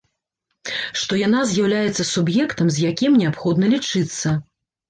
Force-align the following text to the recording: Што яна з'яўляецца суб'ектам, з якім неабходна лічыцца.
Што 1.01 1.19
яна 1.27 1.41
з'яўляецца 1.51 2.03
суб'ектам, 2.13 2.73
з 2.79 2.89
якім 2.91 3.21
неабходна 3.25 3.73
лічыцца. 3.75 4.27